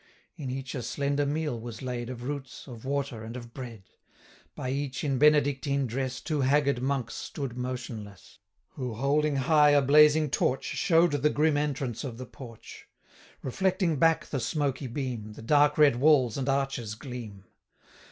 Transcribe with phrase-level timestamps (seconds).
[0.35, 3.83] In each a slender meal was laid, 440 Of roots, of water, and of bread:
[4.55, 10.31] By each, in Benedictine dress, Two haggard monks stood motionless; Who, holding high a blazing
[10.31, 12.87] torch, Show'd the grim entrance of the porch:
[13.41, 17.43] 445 Reflecting back the smoky beam, The dark red walls and arches gleam.